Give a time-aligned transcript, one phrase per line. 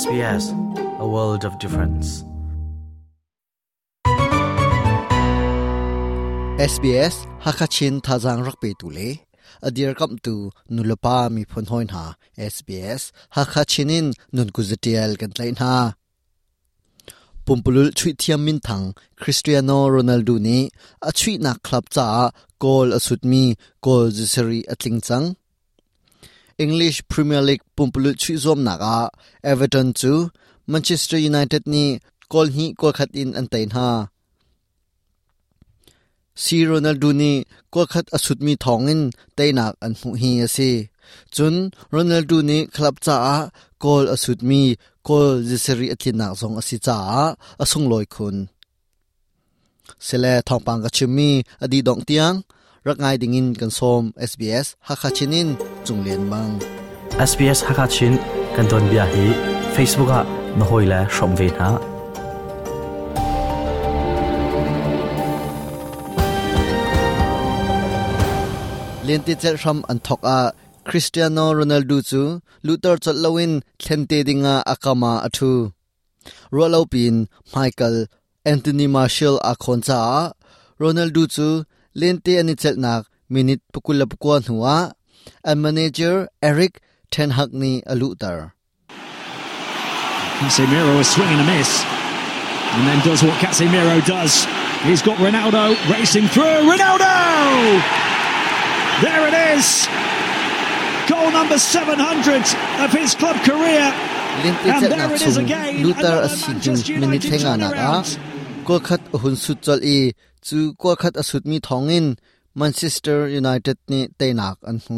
[0.00, 0.44] SBS
[1.04, 2.24] a world of difference
[6.72, 7.14] SBS
[7.44, 9.08] Hakachin Thazang Rakpe Tule
[9.62, 12.04] Adir Kam tu Nulapa mi phon hoin ha
[12.52, 13.02] SBS
[13.36, 15.74] Hakachinin nun kuzatial kan tlain ha
[17.44, 18.86] Pumpulul chui thiam min thang
[19.20, 20.58] Cristiano Ronaldo ni
[21.08, 22.06] a chui na club cha
[22.64, 23.44] goal asut mi
[23.84, 25.26] goal zisari atling chang
[26.64, 29.10] English Premier League Pumpulul chui zom naga,
[29.50, 30.12] Everton chu
[30.72, 31.84] Manchester United ni
[32.32, 33.88] kol hi kol khat in an tain ha.
[36.42, 37.32] Si Ronaldo ni
[37.72, 39.00] kol khat asut mi thongin
[39.36, 40.70] tainak an mu hi ase
[41.34, 41.54] chun
[41.94, 43.38] Ronaldo ni club cha a
[44.14, 44.60] asut mi
[45.06, 47.24] goal ati atlinak zong asi cha a
[47.62, 48.36] asung loi khun.
[50.06, 51.30] Sele thongpang ka chumi
[51.64, 52.36] adi dong tiang
[52.86, 55.48] rak ngai dingin kan som SBS hakachinin
[55.86, 56.54] chunglen mang.
[57.30, 58.14] SBS Hakachin
[58.56, 59.24] kan don bia hi
[59.74, 60.20] Facebook a
[60.58, 61.68] na hoila shom ve na
[69.06, 70.38] lenti chel ram an thok a
[70.88, 72.22] Cristiano Ronaldo chu
[72.66, 75.52] Luther chot lowin thlente dinga akama athu
[76.56, 77.14] Rolo pin
[77.54, 77.96] Michael
[78.52, 80.00] Anthony Marshall a khon cha
[80.82, 81.48] Ronaldo chu
[81.94, 84.92] lente ani chel nak minute pukula pukwa huwa
[85.44, 88.52] and manager Eric Ten Hag ni alutar
[90.42, 91.84] Casemiro a swing and a miss.
[92.74, 94.44] And then does what Casemiro does.
[94.82, 96.66] He's got Ronaldo racing through.
[96.66, 97.14] Ronaldo!
[99.06, 99.86] There it is.
[101.06, 102.42] Goal number 700
[102.82, 103.94] of his club career.
[104.42, 105.84] And there it is again.
[105.86, 108.82] Luther asin Manchester minute United henga na ka turnaround.
[108.82, 110.12] khat hun su chol i
[110.46, 112.06] chu kwa khat asut mi thongin
[112.60, 114.96] Manchester United ni tainak an hu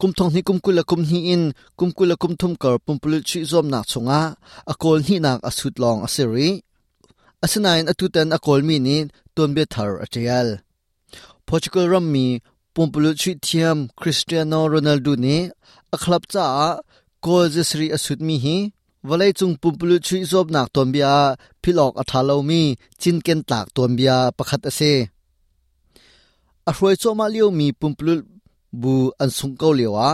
[0.00, 1.44] kum thong ni kum kula kum ni in
[1.78, 4.20] kum kula kum thum kar pumpul chi zom nak chunga
[4.72, 6.50] akol ni nak asut long asiri
[7.44, 8.96] asinain atuten akol mi ni
[9.34, 10.48] ton be thar atial
[11.48, 12.26] Portugal ram mi
[12.74, 15.36] pumpul chi thiam Cristiano Ronaldo ni
[15.94, 16.44] a club cha
[17.24, 18.58] ko jesri asut mi hi
[19.08, 21.12] วลัยจุงปุปลุชุยซบนักตวมเบีย
[21.62, 22.62] พิลอกอัธาลามี
[23.02, 24.94] จินเกนตากตวมเบียประคัตอเซอ
[26.76, 28.14] รวยโซมาเลียวมีปุมปลุ
[28.82, 30.10] บูอันสุงเกาเลียวะ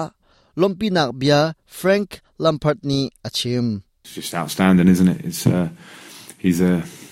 [0.60, 1.38] ลมปีนักเบีย
[1.74, 3.66] แฟรงค์ลัมพาร์ตนีอาชิม
[4.06, 5.20] It's just outstanding, isn't it?
[5.28, 5.68] It's, uh,
[6.44, 7.03] he's a, uh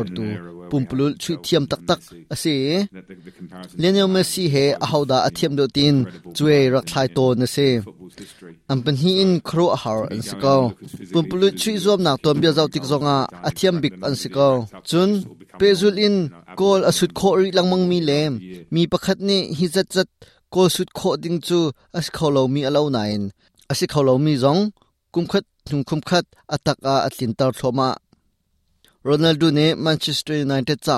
[0.00, 0.22] an tu.
[0.22, 1.80] era where we pumpulu have chui Chelsea thiam and tak.
[1.86, 5.96] Tak Messi, ase that the- the comparison Lionel to Messi he ahoda athiam do tin.
[6.36, 8.54] chue rak in to na se football's history.
[8.68, 10.56] an pan hi in khro har an si ko.
[11.12, 13.16] pumpulu chui zom nak tom bia zau tik zonga
[13.48, 14.48] athiam bik an si ko.
[14.90, 15.10] chun
[15.60, 16.16] pezul in
[16.60, 18.32] kol asut kho ri langmang mi lem
[18.72, 20.08] mi pakhat ni hi zat zat
[20.54, 21.60] kol sut kho ding chu
[21.98, 23.22] as kholo mi alo nain.
[23.70, 24.62] Asi kholo mi zong
[25.14, 27.90] kum khat thung kum khat atak a atlin tar thoma
[29.08, 30.96] Ronaldo ne Manchester United cha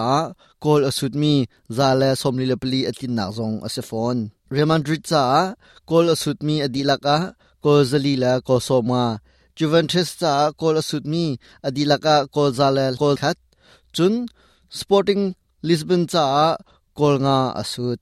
[0.64, 1.34] kol asut mi
[1.76, 4.20] zale somli lepli atlin nak zong ase phone
[4.52, 5.22] Real Madrid cha
[5.90, 7.16] kol asut mi adilaka
[7.64, 9.04] kol zalila kol soma
[9.58, 11.24] Juventus cha kol asut mi
[11.68, 13.38] adilaka kol zale kol khat
[13.94, 14.14] chun
[14.80, 15.24] Sporting
[15.68, 16.24] Lisbon cha
[16.98, 17.98] kol nga asut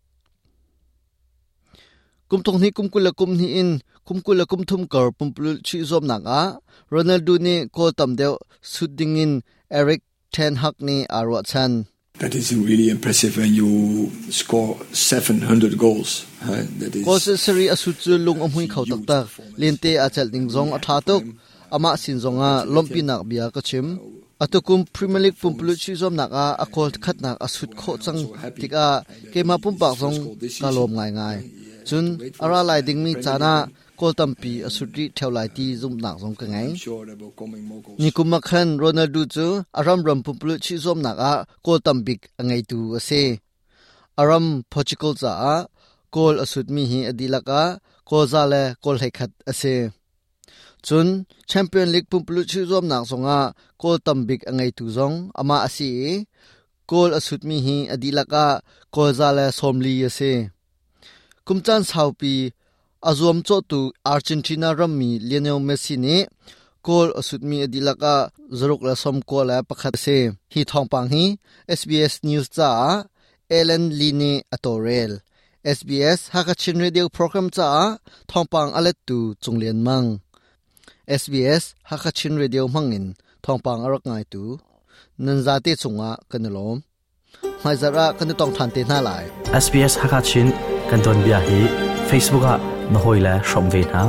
[2.30, 3.70] kum thong ni kum kula kum ni in
[4.06, 6.42] kum kula kum thum kar pumpul chi zom nak a
[6.92, 8.34] Ronaldo ni kol tam deu
[8.72, 9.32] sut ding in
[9.78, 10.00] Eric
[10.34, 11.72] Ten Hag ni arwa chan
[12.20, 16.26] That is really impressive when you score 700 goals.
[16.46, 16.62] huh?
[16.78, 19.26] That is ko se seri asu chu lung amhui khau tak tak
[19.60, 21.24] lente a chal ding zong a tha tok
[21.74, 23.86] ama sin zonga lompi nak bia ka chim
[24.42, 28.20] atukum premier league pumpulu chi zom nak a akol khat nak asut kho chang
[28.60, 28.88] tik a
[29.32, 30.18] kema pum pak zong
[30.62, 31.38] ka lom ngai ngai
[31.88, 32.06] chun
[32.44, 33.52] ara lai ding mi chana
[34.00, 36.68] kol tampi asuti thaulai ti zum nak zong ka ngai.
[38.02, 39.46] Ni sure khan ronaldo chu
[39.78, 41.32] aram ram pumpulu chi zom nak a,
[41.66, 43.22] kol tampik angai tu ase.
[44.20, 45.56] Aram portugal cha a,
[46.14, 47.62] kol asut mi hi adilaka
[48.08, 49.74] ko za le kol hekhat ase.
[50.86, 51.08] Chun
[51.50, 53.38] champion league pumpulu chi zom nak zonga
[53.82, 55.90] kol tambik angai tu zong ama asi
[56.90, 58.46] kol asut mi hi adilaka
[58.94, 60.32] ko za le somli ase.
[61.50, 62.34] Kumchan saupi
[63.10, 63.80] azom cho tu
[64.14, 66.16] argentina rammi lionel messi ni
[66.86, 68.14] kol asut mi adilaka
[68.58, 70.18] zaruk la som ko la pakhat se
[70.52, 71.24] hi thong pang hi
[71.80, 72.70] sbs news cha
[73.58, 75.12] ellen line atorel
[75.76, 77.68] SBS Hakachin Radio Program cha
[78.30, 80.06] thongpang alet tu chunglen mang
[81.20, 83.06] SBS Hakachin Radio mangin
[83.44, 84.44] thongpang arak ngai tu
[85.24, 86.78] nanzate chunga kanalom
[87.64, 89.24] mai zara kan tong than te na lai
[89.64, 90.48] SBS Hakachin
[90.90, 91.58] กันตอนเบียฮี
[92.08, 92.58] Facebook อะ
[92.92, 94.04] นหอยและชมเวนะ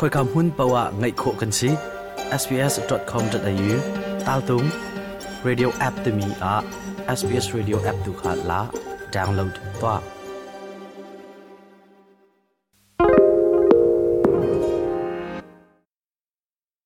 [0.00, 1.70] คอยคำหุ้นปะวะไงโคกันสิ
[2.40, 3.70] sbs.com.au
[4.26, 4.64] ตาตุง
[5.46, 6.54] radio app ตมีอะ
[7.18, 8.60] SBS radio app ดูขาดละ
[9.14, 9.50] ดาวน์โหลด
[9.82, 10.15] ตัว